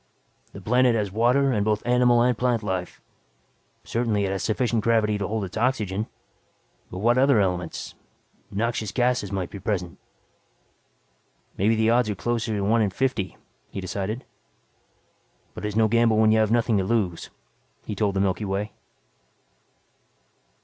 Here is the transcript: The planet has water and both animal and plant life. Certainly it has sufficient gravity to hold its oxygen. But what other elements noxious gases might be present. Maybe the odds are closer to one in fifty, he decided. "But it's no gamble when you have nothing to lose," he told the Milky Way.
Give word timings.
The 0.51 0.61
planet 0.61 0.95
has 0.95 1.11
water 1.11 1.51
and 1.51 1.63
both 1.63 1.85
animal 1.85 2.23
and 2.23 2.35
plant 2.35 2.63
life. 2.63 2.99
Certainly 3.83 4.25
it 4.25 4.31
has 4.31 4.41
sufficient 4.41 4.83
gravity 4.83 5.19
to 5.19 5.27
hold 5.27 5.43
its 5.43 5.57
oxygen. 5.57 6.07
But 6.89 6.97
what 6.97 7.19
other 7.19 7.39
elements 7.39 7.93
noxious 8.49 8.91
gases 8.91 9.31
might 9.31 9.51
be 9.51 9.59
present. 9.59 9.99
Maybe 11.55 11.75
the 11.75 11.91
odds 11.91 12.09
are 12.09 12.15
closer 12.15 12.51
to 12.55 12.61
one 12.61 12.81
in 12.81 12.89
fifty, 12.89 13.37
he 13.69 13.79
decided. 13.79 14.25
"But 15.53 15.65
it's 15.65 15.75
no 15.75 15.87
gamble 15.87 16.17
when 16.17 16.31
you 16.31 16.39
have 16.39 16.49
nothing 16.49 16.79
to 16.79 16.83
lose," 16.83 17.29
he 17.85 17.93
told 17.93 18.15
the 18.15 18.21
Milky 18.21 18.45
Way. 18.45 18.71